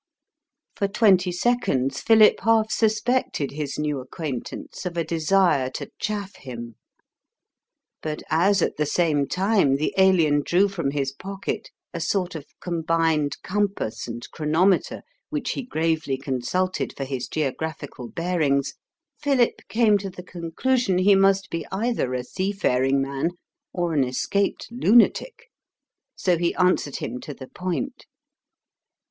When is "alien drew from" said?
9.99-10.89